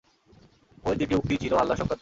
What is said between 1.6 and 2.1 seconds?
আল্লাহ সংক্রান্ত।